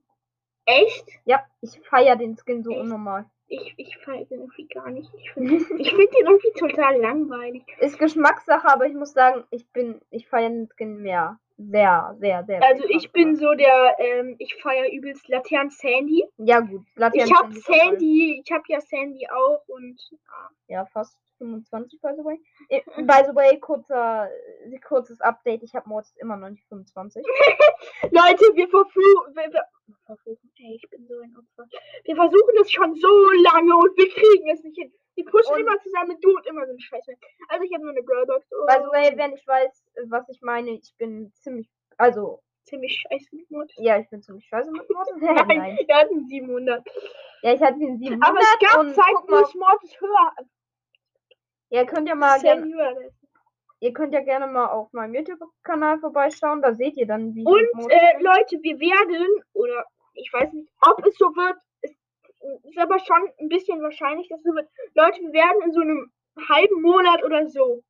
Echt? 0.65 1.07
Ja, 1.25 1.43
ich 1.61 1.79
feiere 1.87 2.15
den 2.15 2.37
Skin 2.37 2.63
so 2.63 2.71
Echt? 2.71 2.79
unnormal. 2.81 3.25
Ich, 3.47 3.73
ich 3.77 3.97
feiere 3.97 4.25
den 4.25 4.41
irgendwie 4.41 4.67
gar 4.67 4.91
nicht. 4.91 5.11
Ich 5.15 5.31
finde 5.31 5.55
ich 5.55 5.63
find 5.63 6.13
den 6.13 6.25
irgendwie 6.27 6.51
total 6.57 6.97
langweilig. 6.97 7.63
Ist 7.79 7.97
Geschmackssache, 7.97 8.67
aber 8.67 8.85
ich 8.85 8.93
muss 8.93 9.13
sagen, 9.13 9.43
ich 9.49 9.67
bin, 9.71 9.99
ich 10.11 10.27
feiere 10.27 10.49
den 10.49 10.69
Skin 10.69 11.01
mehr. 11.01 11.39
Sehr, 11.61 12.15
sehr, 12.19 12.45
sehr. 12.45 12.63
Also 12.63 12.85
ich 12.87 13.11
bin 13.11 13.35
so 13.35 13.53
der, 13.53 13.95
ähm, 13.99 14.35
ich 14.39 14.55
feiere 14.61 14.89
übelst 14.93 15.27
Laternen 15.27 15.69
Sandy. 15.69 16.23
Ja, 16.37 16.61
gut. 16.61 16.85
Laternen 16.95 17.27
Ich 17.27 17.33
habe. 17.37 17.53
Sandy, 17.53 18.41
ich 18.43 18.51
habe 18.51 18.63
ja 18.69 18.79
Sandy 18.79 19.27
auch 19.29 19.61
und 19.67 19.99
Ja, 20.69 20.85
fast 20.85 21.17
25, 21.39 21.99
by 22.01 22.13
the 22.15 22.23
way. 22.23 22.37
By 23.07 23.23
the 23.25 23.33
way, 23.35 23.59
kurzer, 23.59 24.29
äh, 24.71 24.79
kurzes 24.79 25.19
Update. 25.21 25.63
Ich 25.63 25.73
habe 25.73 25.89
Mortis 25.89 26.15
immer 26.17 26.37
noch 26.37 26.49
nicht 26.49 26.65
25. 26.67 27.25
Leute, 28.11 28.45
wir 28.55 28.67
verfluchen, 28.69 29.35
wir, 29.35 29.63
ey, 30.57 30.75
ich 30.75 30.89
bin 30.89 31.07
so 31.07 31.19
ein 31.19 31.35
Opfer. 31.35 31.67
Wir 32.03 32.15
versuchen 32.15 32.55
das 32.57 32.71
schon 32.71 32.93
so 32.95 33.31
lange 33.51 33.75
und 33.75 33.97
wir 33.97 34.09
kriegen 34.09 34.49
es 34.49 34.63
nicht 34.63 34.77
hin. 34.77 34.93
Wir 35.15 35.25
pushen 35.25 35.53
Und- 35.53 35.61
immer 35.61 35.79
zusammen 35.81 36.09
mit 36.09 36.23
du 36.23 36.29
und 36.35 36.45
immer 36.45 36.65
so 36.65 36.71
eine 36.71 36.79
Scheiße. 36.79 37.13
Also 37.49 37.63
ich 37.63 37.73
habe 37.73 37.83
nur 37.83 37.91
eine 37.93 38.03
Brawlbox. 38.03 38.45
Oh, 38.51 38.65
By 38.67 38.77
the 38.83 38.91
way, 38.91 39.11
wer 39.15 39.27
nicht 39.29 39.47
weiß, 39.47 39.83
was 40.07 40.29
ich 40.29 40.41
meine, 40.41 40.71
ich 40.71 40.93
bin 40.97 41.31
ziemlich, 41.33 41.69
also, 41.97 42.41
ziemlich 42.65 43.01
scheiße 43.01 43.35
mit 43.35 43.49
Mord. 43.49 43.71
ja, 43.77 43.97
ich 43.99 44.09
bin 44.09 44.21
ziemlich 44.21 44.45
scheiße 44.45 44.71
mit 44.71 44.89
Mortis. 44.89 45.15
Nein, 45.19 45.47
Nein. 45.47 45.79
wir 45.85 45.95
hatten 45.95 46.27
700. 46.27 46.87
Ja, 47.41 47.53
ich 47.53 47.61
hatte 47.61 47.79
den 47.79 47.97
700 47.97 48.29
Aber 48.29 48.39
es 48.39 48.59
gab 48.59 48.81
Zeiten, 48.93 49.27
wo 49.31 49.39
ich 49.47 49.55
Mortis 49.55 49.99
höher. 49.99 50.33
Ihr 51.69 51.85
könnt 51.85 52.07
ja 52.07 52.15
mal 52.15 52.39
gerne, 52.39 52.65
ist. 53.05 53.15
ihr 53.79 53.93
könnt 53.93 54.13
ja 54.13 54.21
gerne 54.21 54.47
mal 54.47 54.67
auf 54.67 54.91
meinem 54.93 55.15
YouTube-Kanal 55.15 55.99
vorbeischauen, 55.99 56.61
da 56.61 56.73
seht 56.73 56.97
ihr 56.97 57.07
dann, 57.07 57.33
wie 57.35 57.45
Und 57.45 57.91
äh. 57.91 58.21
Leute, 58.21 58.59
wir 58.61 58.79
werden, 58.79 59.43
oder 59.53 59.85
ich 60.13 60.31
weiß 60.33 60.51
nicht, 60.53 60.71
ob 60.81 61.05
es 61.05 61.15
so 61.17 61.27
wird, 61.35 61.57
es 61.81 61.91
ist 62.63 62.77
aber 62.77 62.99
schon 62.99 63.29
ein 63.39 63.49
bisschen 63.49 63.81
wahrscheinlich, 63.81 64.27
dass 64.29 64.39
es 64.39 64.45
so 64.45 64.53
wird. 64.53 64.69
Leute, 64.95 65.21
wir 65.21 65.33
werden 65.33 65.61
in 65.63 65.73
so 65.73 65.81
einem 65.81 66.11
halben 66.49 66.81
Monat 66.81 67.23
oder 67.23 67.47
so, 67.47 67.83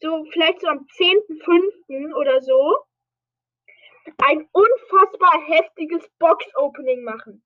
so 0.00 0.24
vielleicht 0.32 0.60
so 0.60 0.68
am 0.68 0.86
10.05. 0.96 2.14
oder 2.14 2.40
so, 2.40 2.76
ein 4.18 4.48
unfassbar 4.52 5.42
heftiges 5.46 6.08
Box-Opening 6.18 7.02
machen. 7.04 7.44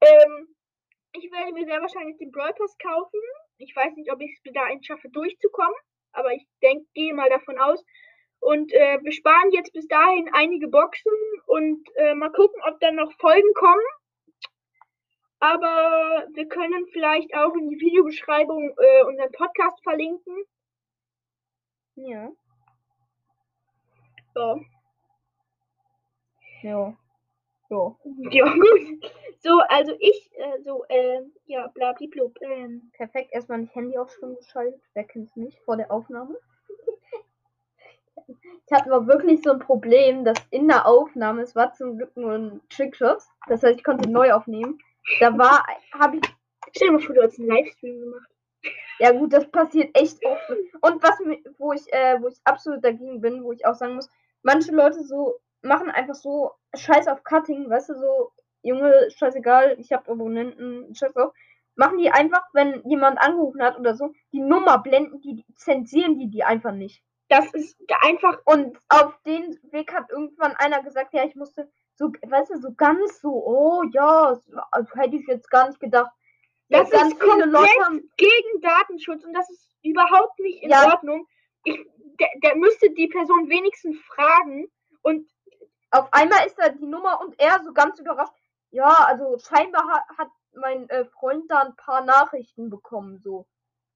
Ähm, 0.00 0.54
ich 1.12 1.30
werde 1.32 1.52
mir 1.52 1.64
sehr 1.64 1.80
wahrscheinlich 1.80 2.18
den 2.18 2.30
Brawl 2.30 2.52
Pass 2.54 2.76
kaufen. 2.78 3.20
Ich 3.58 3.74
weiß 3.74 3.94
nicht, 3.96 4.12
ob 4.12 4.20
ich 4.20 4.32
es 4.32 4.52
dahin 4.52 4.82
schaffe, 4.82 5.08
durchzukommen, 5.08 5.74
aber 6.12 6.32
ich 6.32 6.46
denke, 6.62 6.86
gehe 6.94 7.14
mal 7.14 7.28
davon 7.28 7.58
aus. 7.58 7.84
Und 8.40 8.72
äh, 8.72 8.98
wir 9.02 9.12
sparen 9.12 9.50
jetzt 9.50 9.72
bis 9.72 9.86
dahin 9.88 10.30
einige 10.32 10.68
Boxen 10.68 11.12
und 11.46 11.88
äh, 11.96 12.14
mal 12.14 12.30
gucken, 12.30 12.60
ob 12.68 12.78
dann 12.80 12.94
noch 12.94 13.12
Folgen 13.18 13.52
kommen. 13.54 13.84
Aber 15.40 16.26
wir 16.34 16.46
können 16.48 16.86
vielleicht 16.92 17.34
auch 17.34 17.54
in 17.54 17.68
die 17.68 17.80
Videobeschreibung 17.80 18.74
äh, 18.78 19.04
unseren 19.04 19.32
Podcast 19.32 19.82
verlinken. 19.82 20.44
Ja. 21.96 22.30
So. 24.34 24.60
Ja. 26.62 26.96
So. 27.68 27.98
Ja, 28.30 28.52
gut. 28.52 29.12
So, 29.40 29.60
also 29.68 29.94
ich, 30.00 30.30
äh, 30.36 30.62
so, 30.64 30.84
äh, 30.88 31.20
ja, 31.46 31.68
blablablub. 31.68 32.36
Ähm, 32.42 32.90
Perfekt, 32.92 33.32
erstmal 33.32 33.64
das 33.64 33.74
Handy 33.74 33.96
auf 33.96 34.10
Stumm 34.10 34.36
geschaltet. 34.36 34.80
Wer 34.94 35.04
kennt's 35.04 35.36
nicht 35.36 35.58
vor 35.64 35.76
der 35.76 35.90
Aufnahme? 35.90 36.36
Ich 38.66 38.76
hatte 38.76 38.92
aber 38.92 39.06
wirklich 39.06 39.42
so 39.42 39.52
ein 39.52 39.60
Problem, 39.60 40.22
dass 40.24 40.36
in 40.50 40.68
der 40.68 40.86
Aufnahme, 40.86 41.40
es 41.40 41.56
war 41.56 41.72
zum 41.72 41.96
Glück 41.96 42.14
nur 42.14 42.32
ein 42.32 42.60
Trickshot, 42.68 43.22
das 43.48 43.62
heißt, 43.62 43.78
ich 43.78 43.84
konnte 43.84 44.10
neu 44.10 44.32
aufnehmen. 44.34 44.78
Da 45.20 45.38
war, 45.38 45.64
habe 45.98 46.18
ich, 46.18 46.22
stell 46.76 46.88
dir 46.88 46.92
mal 46.92 47.00
vor, 47.00 47.14
du 47.14 47.22
hast 47.22 47.38
einen 47.38 47.48
Livestream 47.48 47.98
gemacht. 48.00 48.28
ja 48.98 49.12
gut, 49.12 49.32
das 49.32 49.50
passiert 49.50 49.96
echt 49.96 50.22
oft. 50.26 50.50
Und 50.82 51.02
was 51.02 51.18
mir, 51.20 51.38
wo 51.56 51.72
ich, 51.72 51.90
äh, 51.90 52.20
wo 52.20 52.28
ich 52.28 52.36
absolut 52.44 52.84
dagegen 52.84 53.22
bin, 53.22 53.42
wo 53.42 53.52
ich 53.52 53.64
auch 53.64 53.74
sagen 53.74 53.94
muss, 53.94 54.10
manche 54.42 54.72
Leute 54.72 55.02
so 55.02 55.40
machen 55.62 55.90
einfach 55.90 56.14
so 56.14 56.52
Scheiß 56.74 57.08
auf 57.08 57.24
Cutting, 57.24 57.68
weißt 57.68 57.90
du, 57.90 57.94
so, 57.94 58.32
Junge, 58.62 59.08
scheißegal, 59.16 59.76
ich 59.78 59.92
habe 59.92 60.10
Abonnenten, 60.10 60.94
scheiß 60.94 61.12
drauf. 61.12 61.32
Machen 61.76 61.98
die 61.98 62.10
einfach, 62.10 62.42
wenn 62.52 62.82
jemand 62.88 63.20
angerufen 63.20 63.62
hat 63.62 63.78
oder 63.78 63.94
so, 63.94 64.12
die 64.32 64.40
Nummer 64.40 64.78
blenden, 64.78 65.20
die 65.20 65.44
zensieren 65.54 66.18
die 66.18 66.28
die 66.28 66.42
einfach 66.42 66.72
nicht. 66.72 67.02
Das 67.28 67.52
ist 67.54 67.76
einfach, 68.02 68.38
Und 68.46 68.78
auf 68.88 69.16
den 69.24 69.58
Weg 69.70 69.92
hat 69.94 70.10
irgendwann 70.10 70.56
einer 70.56 70.82
gesagt, 70.82 71.12
ja, 71.12 71.24
ich 71.24 71.36
musste 71.36 71.70
so, 71.94 72.06
weißt 72.26 72.50
du, 72.50 72.58
so 72.58 72.72
ganz 72.74 73.20
so, 73.20 73.28
oh 73.28 73.82
ja, 73.92 74.38
also 74.70 74.94
hätte 74.94 75.16
ich 75.16 75.26
jetzt 75.26 75.50
gar 75.50 75.68
nicht 75.68 75.80
gedacht. 75.80 76.10
Ja, 76.68 76.80
das 76.80 76.90
ist 76.90 77.20
komplett 77.20 78.02
gegen 78.16 78.60
Datenschutz 78.60 79.24
und 79.24 79.32
das 79.34 79.48
ist 79.50 79.74
überhaupt 79.82 80.38
nicht 80.40 80.62
in 80.62 80.70
Ja. 80.70 80.92
Ordnung. 80.92 81.26
Ich, 81.64 81.78
der, 82.20 82.28
der 82.42 82.56
müsste 82.56 82.90
die 82.90 83.08
Person 83.08 83.48
wenigstens 83.48 83.98
fragen 84.02 84.68
und 85.02 85.28
auf 85.90 86.08
einmal 86.12 86.46
ist 86.46 86.58
da 86.58 86.68
die 86.68 86.86
Nummer 86.86 87.20
und 87.20 87.38
er 87.38 87.62
so 87.64 87.72
ganz 87.72 87.98
überrascht. 87.98 88.32
Ja, 88.70 89.06
also 89.06 89.38
scheinbar 89.38 89.84
hat, 89.88 90.18
hat 90.18 90.28
mein 90.54 90.88
äh, 90.90 91.04
Freund 91.06 91.50
da 91.50 91.62
ein 91.62 91.76
paar 91.76 92.04
Nachrichten 92.04 92.68
bekommen, 92.70 93.18
so 93.18 93.46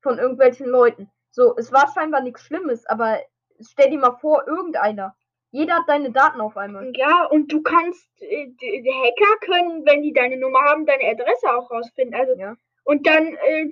von 0.01 0.19
irgendwelchen 0.19 0.67
Leuten. 0.67 1.11
So, 1.31 1.57
es 1.57 1.73
war 1.73 1.93
scheinbar 1.93 2.21
nichts 2.23 2.43
Schlimmes, 2.45 2.87
aber 2.87 3.21
stell 3.61 3.91
dir 3.91 3.99
mal 3.99 4.17
vor, 4.21 4.47
irgendeiner. 4.47 5.15
Jeder 5.51 5.75
hat 5.77 5.89
deine 5.89 6.11
Daten 6.11 6.41
auf 6.41 6.57
einmal. 6.57 6.93
ja, 6.97 7.27
und 7.27 7.53
du 7.53 7.63
kannst, 7.63 8.09
äh, 8.23 8.49
Hacker 8.59 9.39
können, 9.41 9.85
wenn 9.85 10.03
die 10.03 10.15
deine 10.15 10.39
Nummer 10.39 10.61
haben, 10.63 10.87
deine 10.87 11.05
Adresse 11.05 11.55
auch 11.55 11.71
rausfinden. 11.71 12.19
Also 12.19 12.35
Ja. 12.39 12.57
und 12.85 13.07
dann 13.07 13.37
äh, 13.37 13.69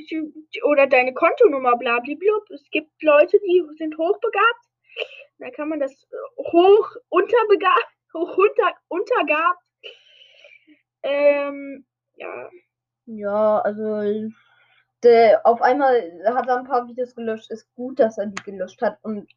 oder 0.65 0.87
deine 0.87 1.15
Kontonummer, 1.15 1.77
blablablub. 1.77 2.51
Es 2.51 2.69
gibt 2.71 3.03
Leute, 3.03 3.39
die 3.41 3.65
sind 3.79 3.97
hochbegabt. 3.97 4.67
Da 5.39 5.51
kann 5.51 5.71
man 5.71 5.81
das 5.81 5.93
äh, 5.93 6.43
hoch 6.53 6.97
unterbegabt, 7.09 7.89
unter, 8.13 8.75
untergab. 8.89 9.57
Ähm, 11.03 11.85
ja. 12.17 12.51
Ja, 13.07 13.59
also 13.61 14.31
der, 15.03 15.47
auf 15.47 15.63
einmal 15.63 16.13
hat 16.27 16.47
er 16.47 16.59
ein 16.59 16.67
paar 16.67 16.87
Videos 16.87 17.15
gelöscht. 17.15 17.51
Ist 17.51 17.73
gut, 17.75 17.99
dass 17.99 18.19
er 18.19 18.27
die 18.27 18.43
gelöscht 18.43 18.83
hat. 18.83 18.99
Und 19.03 19.29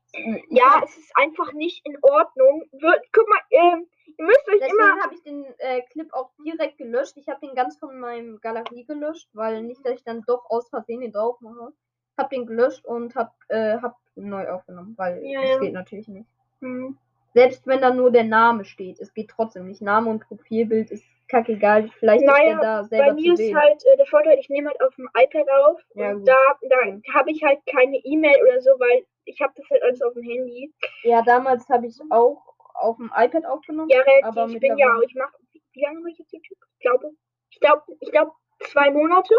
ja, 0.50 0.82
es 0.84 0.98
ist 0.98 1.12
einfach 1.15 1.53
nicht 1.53 1.86
in 1.86 1.98
Ordnung. 2.01 2.68
Wir, 2.72 3.01
guck 3.12 3.27
mal, 3.30 3.39
äh, 3.50 3.77
ihr 4.18 4.25
müsst 4.25 4.48
euch 4.50 4.60
Deswegen 4.60 4.80
immer. 4.80 5.01
habe 5.01 5.13
ich 5.13 5.24
den 5.24 5.46
äh, 5.60 5.82
Clip 5.92 6.13
auch 6.13 6.32
direkt 6.46 6.77
gelöscht. 6.77 7.15
Ich 7.15 7.30
habe 7.30 7.46
den 7.46 7.56
ganz 7.56 7.77
von 7.77 7.98
meinem 8.00 8.39
Galerie 8.42 8.86
gelöscht, 8.86 9.30
weil 9.34 9.63
nicht, 9.63 9.86
dass 9.86 9.94
ich 9.94 10.03
dann 10.03 10.24
doch 10.27 10.50
aus 10.50 10.70
Versehen 10.70 11.01
den 11.01 11.13
drauf 11.13 11.39
mache. 11.39 11.72
Hab 12.18 12.30
den 12.30 12.46
gelöscht 12.46 12.86
und 12.86 13.15
hab, 13.15 13.34
äh, 13.48 13.77
hab 13.77 13.98
neu 14.15 14.48
aufgenommen, 14.50 14.94
weil 14.98 15.24
ja, 15.25 15.42
das 15.42 15.50
ja. 15.50 15.60
geht 15.60 15.74
natürlich 15.74 16.08
nicht. 16.08 16.30
Hm. 16.60 16.98
Selbst 17.33 17.65
wenn 17.65 17.81
da 17.81 17.91
nur 17.93 18.11
der 18.11 18.23
Name 18.25 18.63
steht, 18.65 18.99
es 18.99 19.13
geht 19.13 19.29
trotzdem 19.29 19.67
nicht. 19.67 19.81
Name 19.81 20.09
und 20.09 20.19
Profilbild 20.27 20.91
ist 20.91 21.03
kackegal. 21.29 21.89
Vielleicht 21.99 22.25
Naja, 22.25 22.43
ist 22.43 22.47
der 22.49 22.61
da 22.61 22.83
selber 22.83 23.05
Bei 23.07 23.13
mir 23.13 23.33
ist 23.33 23.53
halt 23.55 23.83
äh, 23.85 23.97
der 23.97 24.05
Vorteil, 24.05 24.37
ich 24.39 24.49
nehme 24.49 24.69
halt 24.69 24.81
auf 24.81 24.95
dem 24.95 25.09
iPad 25.17 25.47
auf. 25.65 25.81
Ja, 25.95 26.11
und 26.11 26.19
gut. 26.19 26.27
da 26.27 26.35
da 26.69 26.77
habe 27.13 27.31
ich 27.31 27.43
halt 27.43 27.59
keine 27.65 27.97
E-Mail 27.97 28.35
oder 28.43 28.61
so, 28.61 28.71
weil 28.79 29.05
ich 29.25 29.41
habe 29.41 29.53
das 29.55 29.67
halt 29.69 29.81
alles 29.83 30.01
auf 30.01 30.13
dem 30.13 30.23
Handy. 30.23 30.71
Ja, 31.03 31.21
damals 31.23 31.67
habe 31.69 31.87
ich 31.87 31.97
auch 32.11 32.53
auf 32.75 32.97
dem 32.97 33.11
iPad 33.15 33.45
aufgenommen. 33.45 33.89
Ja, 33.89 34.01
relativ. 34.01 34.25
Aber 34.25 34.45
ich 34.47 34.59
bin 34.59 34.77
ja, 34.77 34.85
mittlerweile- 34.85 35.05
ich 35.05 35.15
mache, 35.15 35.33
wie 35.73 35.81
lange 35.81 35.99
mache 36.01 36.11
ich 36.11 36.19
jetzt 36.19 36.33
YouTube? 36.33 36.57
Ich 36.77 36.79
glaube, 36.81 37.11
ich 37.49 37.59
glaube, 37.59 37.81
ich 37.99 38.11
glaube 38.11 38.31
zwei 38.59 38.91
Monate. 38.91 39.33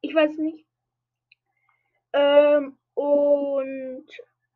Ich 0.00 0.14
weiß 0.14 0.38
nicht. 0.38 0.64
Ähm, 2.14 2.78
und 2.94 4.06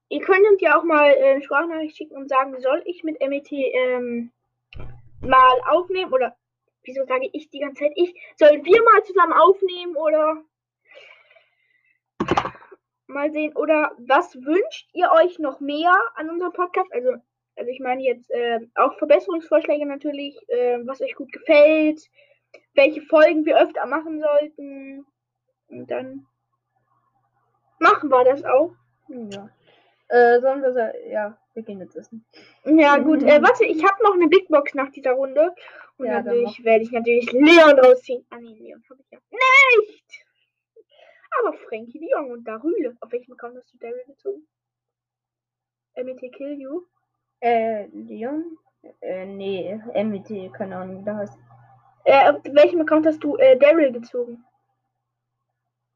ihr 0.08 0.20
könntet 0.20 0.60
ja 0.60 0.78
auch 0.78 0.84
mal 0.84 1.10
äh, 1.10 1.32
eine 1.32 1.42
Sprachnachricht 1.42 1.96
schicken 1.96 2.16
und 2.16 2.28
sagen, 2.28 2.60
soll 2.60 2.82
ich 2.84 3.02
mit 3.04 3.20
MET 3.20 3.50
ähm, 3.50 4.32
mal 5.20 5.60
aufnehmen 5.68 6.12
oder 6.12 6.36
wieso 6.84 7.04
sage 7.04 7.28
ich 7.32 7.50
die 7.50 7.60
ganze 7.60 7.84
Zeit 7.84 7.92
ich? 7.96 8.14
Sollen 8.36 8.64
wir 8.64 8.82
mal 8.82 9.02
zusammen 9.04 9.32
aufnehmen 9.32 9.96
oder 9.96 10.42
mal 13.06 13.30
sehen 13.32 13.56
oder 13.56 13.92
was 13.98 14.34
wünscht 14.36 14.88
ihr 14.92 15.10
euch 15.12 15.38
noch 15.38 15.60
mehr 15.60 15.94
an 16.14 16.30
unserem 16.30 16.52
Podcast? 16.52 16.92
Also 16.92 17.16
also 17.56 17.70
ich 17.70 17.80
meine 17.80 18.02
jetzt 18.02 18.30
ähm, 18.32 18.70
auch 18.74 18.96
Verbesserungsvorschläge 18.98 19.86
natürlich, 19.86 20.38
ähm, 20.48 20.86
was 20.86 21.00
euch 21.00 21.14
gut 21.14 21.32
gefällt, 21.32 22.00
welche 22.74 23.00
Folgen 23.02 23.46
wir 23.46 23.58
öfter 23.58 23.86
machen 23.86 24.20
sollten. 24.20 25.06
Und 25.68 25.90
dann 25.90 26.26
machen 27.78 28.10
wir 28.10 28.24
das 28.24 28.44
auch. 28.44 28.72
Ja. 29.08 29.48
Äh, 30.08 30.40
sollen 30.40 30.62
wir 30.62 30.72
sa- 30.72 30.94
ja, 31.08 31.36
wir 31.54 31.62
gehen 31.64 31.80
jetzt 31.80 31.96
essen. 31.96 32.24
Ja 32.64 32.96
gut, 32.98 33.22
äh, 33.22 33.42
warte, 33.42 33.64
ich 33.64 33.82
habe 33.84 34.02
noch 34.04 34.14
eine 34.14 34.28
Big 34.28 34.48
Box 34.48 34.74
nach 34.74 34.90
dieser 34.90 35.12
Runde. 35.12 35.52
Und 35.98 36.06
Ja, 36.06 36.22
dadurch 36.22 36.62
werde 36.62 36.84
ich 36.84 36.92
natürlich 36.92 37.32
Leon 37.32 37.78
rausziehen. 37.80 38.24
Ah 38.30 38.38
nee, 38.38 38.54
Leon 38.54 38.82
habe 38.88 39.00
ich 39.02 39.10
ja 39.10 39.18
nicht. 39.30 40.24
Aber 41.40 41.52
Frankie 41.54 41.98
de 41.98 42.10
Jong 42.10 42.30
und 42.30 42.44
Darüle. 42.44 42.96
Auf 43.00 43.10
welchem 43.12 43.32
Account 43.32 43.56
hast 43.56 43.72
du 43.72 43.78
Daryl 43.78 44.04
gezogen? 44.06 44.46
MET 45.96 46.20
Kill 46.32 46.60
You? 46.60 46.82
Äh, 47.40 47.86
Leon? 47.88 48.58
Äh, 49.00 49.26
nee, 49.26 49.74
MWT, 49.94 50.50
keine 50.52 50.76
Ahnung, 50.76 51.00
wie 51.00 51.04
der 51.04 51.16
heißt. 51.16 51.38
Äh, 52.04 52.30
auf 52.30 52.40
welchem 52.44 52.80
Account 52.82 53.06
hast 53.06 53.24
du 53.24 53.36
äh, 53.36 53.56
Daryl 53.58 53.90
gezogen? 53.92 54.44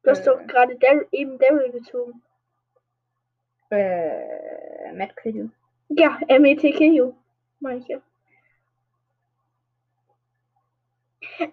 Du 0.02 0.10
hast 0.10 0.22
Äh. 0.26 0.30
doch 0.30 0.44
gerade 0.46 0.76
Dar 0.76 1.04
eben 1.12 1.38
Daryl 1.38 1.70
gezogen. 1.70 2.22
Äh, 3.70 4.92
Matt 4.94 5.16
Credu. 5.16 5.50
Ja, 5.88 6.18
METKU, 6.28 7.14
meine. 7.60 8.02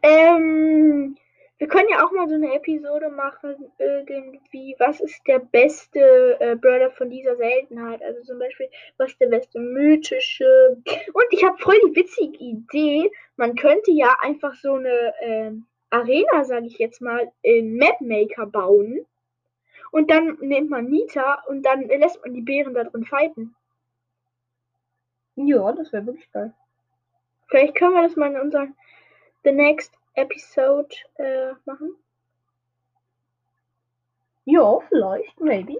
Ähm, 0.03 1.17
wir 1.57 1.67
können 1.67 1.89
ja 1.89 2.05
auch 2.05 2.11
mal 2.11 2.27
so 2.27 2.35
eine 2.35 2.53
Episode 2.53 3.09
machen, 3.09 3.55
irgendwie, 3.79 4.75
was 4.77 4.99
ist 4.99 5.21
der 5.27 5.39
beste 5.39 6.37
äh, 6.39 6.55
Brawler 6.55 6.91
von 6.91 7.09
dieser 7.09 7.35
Seltenheit? 7.35 8.01
Also 8.03 8.21
zum 8.23 8.39
Beispiel, 8.39 8.69
was 8.97 9.11
ist 9.11 9.21
der 9.21 9.27
beste 9.27 9.59
mythische? 9.59 10.77
Und 11.13 11.25
ich 11.31 11.43
habe 11.43 11.57
voll 11.57 11.79
die 11.87 11.95
witzige 11.95 12.37
Idee, 12.37 13.09
man 13.37 13.55
könnte 13.55 13.91
ja 13.91 14.15
einfach 14.21 14.53
so 14.55 14.75
eine 14.75 15.13
ähm, 15.21 15.65
Arena, 15.89 16.43
sage 16.43 16.67
ich 16.67 16.77
jetzt 16.77 17.01
mal, 17.01 17.31
in 17.41 17.77
Mapmaker 17.77 18.45
bauen. 18.45 19.05
Und 19.91 20.09
dann 20.09 20.37
nimmt 20.39 20.69
man 20.69 20.85
Nita 20.85 21.43
und 21.47 21.63
dann 21.63 21.87
lässt 21.87 22.21
man 22.21 22.33
die 22.33 22.41
Bären 22.41 22.73
da 22.73 22.83
drin 22.83 23.05
fighten. 23.05 23.55
Ja, 25.35 25.71
das 25.71 25.93
wäre 25.93 26.05
wirklich 26.05 26.31
geil. 26.31 26.53
Vielleicht 27.47 27.75
können 27.75 27.93
wir 27.93 28.03
das 28.03 28.15
mal 28.15 28.33
in 28.33 28.41
unserem 28.41 28.75
The 29.43 29.51
Next 29.51 29.93
Episode 30.15 30.93
äh, 31.15 31.53
machen. 31.65 31.95
Ja, 34.45 34.79
vielleicht, 34.89 35.39
maybe. 35.39 35.79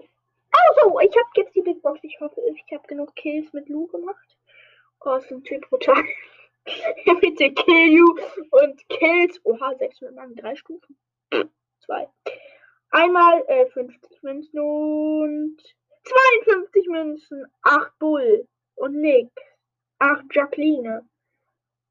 Also, 0.50 1.00
ich 1.00 1.16
habe 1.16 1.28
jetzt 1.36 1.54
die 1.54 1.62
Big 1.62 1.82
Box. 1.82 2.00
Ich 2.02 2.20
hoffe, 2.20 2.40
ich 2.54 2.72
habe 2.72 2.86
genug 2.86 3.14
Kills 3.16 3.52
mit 3.52 3.68
Lu 3.68 3.86
gemacht. 3.88 4.36
Oh, 5.00 5.14
ist 5.14 5.30
ein 5.30 5.42
Typ 5.42 5.68
brutal. 5.68 6.04
Bitte 7.20 7.52
Kill 7.52 7.92
You 7.92 8.06
und 8.50 8.88
Kills. 8.88 9.40
Oha, 9.44 9.74
600 9.74 10.14
Mann, 10.14 10.34
drei 10.34 10.54
Stufen. 10.54 10.96
Zwei. 11.80 12.08
Einmal 12.90 13.44
äh, 13.48 13.66
50 13.66 14.22
Münzen 14.22 14.60
und 14.60 15.56
52 16.04 16.86
Münzen. 16.88 17.46
8 17.62 17.98
Bull 17.98 18.46
und 18.76 18.94
Nick. 19.00 19.30
8 19.98 20.24
Jacqueline. 20.32 21.08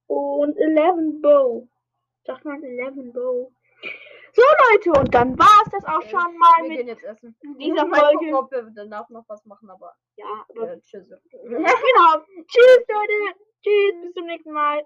Und 0.07 0.55
11 0.57 1.21
Bow. 1.21 1.67
Sagt 2.25 2.45
man 2.45 2.63
11 2.63 3.13
Bow. 3.13 3.51
So 4.33 4.43
Leute, 4.71 4.99
und 4.99 5.13
dann 5.15 5.38
war 5.39 5.62
es 5.65 5.71
das 5.71 5.86
auch 5.86 6.01
Äh, 6.03 6.10
schon 6.10 6.38
mal 6.38 6.63
Wir 6.69 6.77
mit 6.77 6.88
jetzt 6.88 7.03
essen. 7.03 7.36
dieser 7.60 7.86
gucken, 7.86 7.95
Folge. 7.95 8.38
ob 8.38 8.51
wir 8.51 8.71
danach 8.75 9.10
noch 9.10 9.23
was 9.27 9.43
machen, 9.45 9.69
aber 9.69 9.93
Ja, 10.15 10.45
aber 10.49 10.73
äh, 10.73 10.79
tschüss. 10.81 11.07
genau. 11.31 12.25
Tschüss, 12.47 12.86
Leute. 12.88 13.39
Tschüss, 13.63 14.01
bis 14.03 14.13
zum 14.13 14.25
nächsten 14.27 14.51
Mal. 14.51 14.86